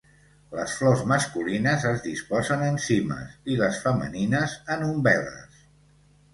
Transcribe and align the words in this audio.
Les 0.59 0.71
flors 0.77 1.03
masculines 1.11 1.85
es 1.91 2.01
disposen 2.07 2.65
en 2.69 2.81
cimes 2.87 3.37
i 3.57 3.61
les 3.63 3.79
femenines 3.87 4.59
en 4.79 4.91
umbel·les. 4.91 5.65